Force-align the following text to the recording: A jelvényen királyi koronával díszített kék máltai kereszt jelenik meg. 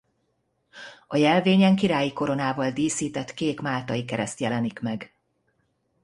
A 1.07 1.17
jelvényen 1.17 1.75
királyi 1.75 2.13
koronával 2.13 2.71
díszített 2.71 3.33
kék 3.33 3.59
máltai 3.59 4.05
kereszt 4.05 4.39
jelenik 4.39 4.79
meg. 4.79 5.13